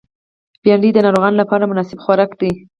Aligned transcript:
بېنډۍ 0.63 0.89
د 0.93 0.97
ناروغانو 1.05 1.39
لپاره 1.41 1.69
مناسب 1.71 1.97
خوراک 2.03 2.31
دی 2.39 2.51